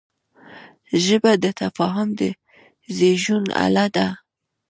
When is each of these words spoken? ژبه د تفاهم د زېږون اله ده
ژبه 1.05 1.31
د 1.43 1.45
تفاهم 1.61 2.09
د 2.19 2.21
زېږون 2.97 3.45
اله 3.65 3.85
ده 3.95 4.07